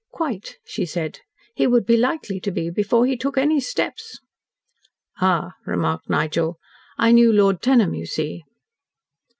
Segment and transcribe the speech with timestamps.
[0.11, 1.19] "Quite," she said.
[1.53, 4.19] "He would be likely to be before he took any steps."
[5.19, 6.57] "Ah," remarked Nigel.
[6.97, 8.41] "I knew Lord Tenham, you see."